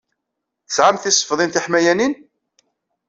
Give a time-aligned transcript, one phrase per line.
[0.67, 2.13] Tesɛam tisefḍin tiḥmayanin?